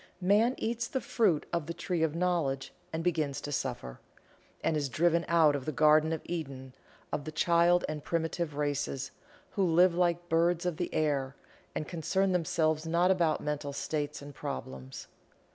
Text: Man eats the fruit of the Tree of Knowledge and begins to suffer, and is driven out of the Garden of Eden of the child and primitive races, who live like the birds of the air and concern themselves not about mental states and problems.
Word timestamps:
Man 0.19 0.55
eats 0.57 0.87
the 0.87 0.99
fruit 0.99 1.45
of 1.53 1.67
the 1.67 1.75
Tree 1.75 2.01
of 2.01 2.15
Knowledge 2.15 2.73
and 2.91 3.03
begins 3.03 3.39
to 3.41 3.51
suffer, 3.51 3.99
and 4.63 4.75
is 4.75 4.89
driven 4.89 5.23
out 5.27 5.55
of 5.55 5.65
the 5.65 5.71
Garden 5.71 6.11
of 6.11 6.21
Eden 6.25 6.73
of 7.11 7.23
the 7.23 7.31
child 7.31 7.85
and 7.87 8.03
primitive 8.03 8.55
races, 8.55 9.11
who 9.51 9.63
live 9.63 9.93
like 9.93 10.21
the 10.23 10.27
birds 10.35 10.65
of 10.65 10.77
the 10.77 10.91
air 10.91 11.35
and 11.75 11.87
concern 11.87 12.31
themselves 12.31 12.87
not 12.87 13.11
about 13.11 13.41
mental 13.41 13.73
states 13.73 14.23
and 14.23 14.33
problems. 14.33 15.07